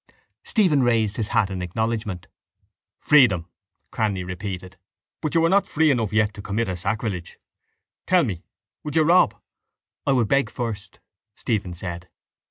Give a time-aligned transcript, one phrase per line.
[0.43, 2.25] Stephen raised his hat in acknowledgement.
[2.97, 3.47] —Freedom!
[3.91, 4.77] Cranly repeated.
[5.21, 7.37] But you are not free enough yet to commit a sacrilege.
[8.07, 8.41] Tell me
[8.83, 9.35] would you rob?
[10.07, 10.99] —I would beg first,
[11.35, 12.09] Stephen said.